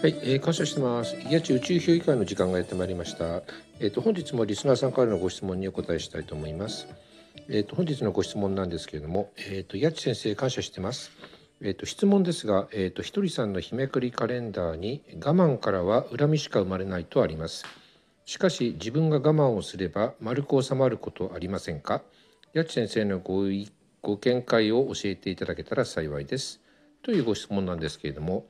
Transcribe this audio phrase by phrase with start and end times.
[0.00, 1.16] はい、えー、感謝してます。
[1.16, 3.42] いやち宇宙評議会の時間がやってまいりました。
[3.80, 6.86] えっ、ー、と本日もリスナーさんからのご質問にお答えしたいと思います。
[7.48, 11.10] えっ、ー、と本日のご質問なんですけれども、えっ、とやち先生感謝してます。
[11.60, 17.64] えっ、と質問ですが、えっ、とひとりさんの日めくりカレンダーに我慢からは恨みしか生まれないとあります。
[18.24, 22.02] しかし自分が我慢をすれば丸く収まることありませんか？
[22.52, 23.46] やち先生のご
[24.00, 26.60] ご見解を教えていただけたら幸いです。
[27.02, 28.46] というご質問なんですけれども。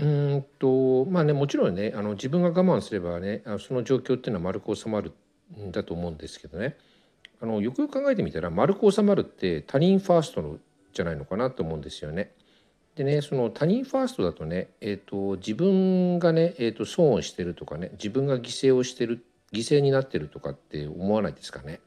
[0.00, 5.12] うんとまあねもちろんねあの自分が我慢すればねあその状況っていうのは丸く収まる
[5.58, 6.76] んだと思うんですけどね
[7.42, 10.58] あのよくよく考えてみたら丸く収まるって他人ファーストの
[10.92, 12.32] じゃないのかなと思うんですよね。
[12.96, 21.80] でねその他人ファーストだとね、えーと、自分がね、えーと、損をしてるとかね自分が犠牲をしてる犠牲になってるとかって思わないですかね。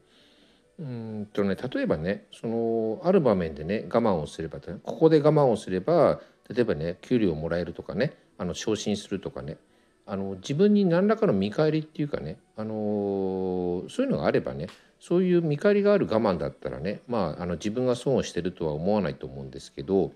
[0.80, 6.22] うんとね例えばねそのある場面でね我慢をすればここで我慢をすれば
[6.54, 9.58] 例えばね給料をもらえるとかねあの昇進するとかね
[10.06, 14.68] あの自分に何らかの見返りっていうかね、あのそういうのがあればね
[15.00, 20.12] そういう見返りがある我慢だったらね、まあ、あの自分が損をしてるとは思わないと思うんですけど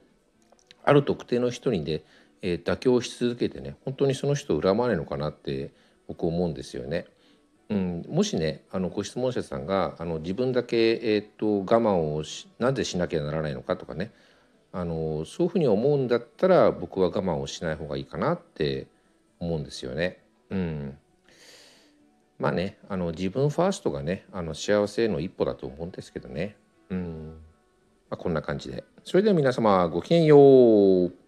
[0.83, 2.03] ある特定の人にね、
[2.41, 5.71] えー、妥協し続けてね本当にその人を恨まないのかなって
[6.07, 7.05] 僕思うんですよね。
[7.69, 14.11] うん、もしねあのご質問者さんがあの自分だけ、えーと、我慢をしなぜしなきゃならないのかとかね
[14.77, 18.87] あのそういうふうに思うんだったら僕は我慢をしない方がいいかなって
[19.39, 20.21] 思うんですよね。
[20.49, 20.97] うん、
[22.39, 26.57] まあねあの自分ファーストがねあの幸せへの一歩だと思うんですけどね。
[26.89, 27.37] うん
[28.09, 28.83] まあ、こんな感じで。
[29.05, 31.24] それでは皆様ごきげんよう。